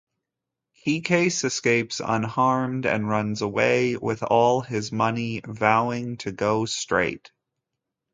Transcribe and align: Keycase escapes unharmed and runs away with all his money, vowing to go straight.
Keycase 0.83 1.45
escapes 1.45 2.01
unharmed 2.03 2.87
and 2.87 3.07
runs 3.07 3.43
away 3.43 3.97
with 3.97 4.23
all 4.23 4.61
his 4.61 4.91
money, 4.91 5.41
vowing 5.45 6.17
to 6.17 6.31
go 6.31 6.65
straight. 6.65 7.31